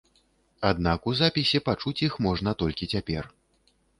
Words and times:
Аднак 0.69 1.03
у 1.11 1.13
запісе 1.19 1.61
пачуць 1.67 1.95
іх 2.09 2.17
можна 2.27 2.55
толькі 2.65 2.91
цяпер. 2.97 3.23